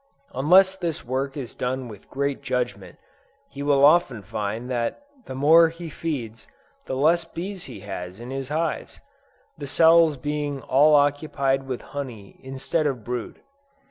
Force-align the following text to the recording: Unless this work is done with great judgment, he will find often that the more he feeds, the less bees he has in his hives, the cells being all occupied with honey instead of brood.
Unless 0.33 0.77
this 0.77 1.05
work 1.05 1.37
is 1.37 1.53
done 1.53 1.87
with 1.87 2.09
great 2.09 2.41
judgment, 2.41 2.97
he 3.51 3.61
will 3.61 3.81
find 3.99 4.23
often 4.31 4.67
that 4.67 5.03
the 5.27 5.35
more 5.35 5.69
he 5.69 5.89
feeds, 5.91 6.47
the 6.87 6.95
less 6.95 7.23
bees 7.23 7.65
he 7.65 7.81
has 7.81 8.19
in 8.19 8.31
his 8.31 8.49
hives, 8.49 8.99
the 9.59 9.67
cells 9.67 10.17
being 10.17 10.59
all 10.63 10.95
occupied 10.95 11.67
with 11.67 11.83
honey 11.93 12.39
instead 12.41 12.87
of 12.87 13.03
brood. 13.03 13.41